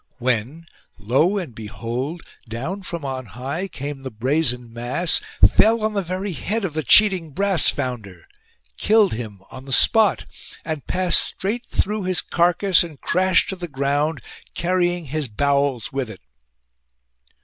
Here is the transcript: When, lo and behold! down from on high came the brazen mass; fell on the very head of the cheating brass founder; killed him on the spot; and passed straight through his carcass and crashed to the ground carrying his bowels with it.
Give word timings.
When, 0.17 0.65
lo 0.97 1.37
and 1.37 1.53
behold! 1.53 2.23
down 2.49 2.81
from 2.81 3.05
on 3.05 3.27
high 3.37 3.67
came 3.67 4.01
the 4.01 4.09
brazen 4.09 4.73
mass; 4.73 5.21
fell 5.47 5.83
on 5.83 5.93
the 5.93 6.01
very 6.01 6.31
head 6.33 6.65
of 6.65 6.73
the 6.73 6.81
cheating 6.81 7.29
brass 7.33 7.69
founder; 7.69 8.27
killed 8.77 9.13
him 9.13 9.43
on 9.51 9.65
the 9.65 9.71
spot; 9.71 10.25
and 10.65 10.87
passed 10.87 11.19
straight 11.19 11.65
through 11.67 12.05
his 12.05 12.19
carcass 12.19 12.81
and 12.83 12.99
crashed 12.99 13.49
to 13.49 13.55
the 13.55 13.67
ground 13.67 14.23
carrying 14.55 15.05
his 15.05 15.27
bowels 15.27 15.93
with 15.93 16.09
it. 16.09 16.21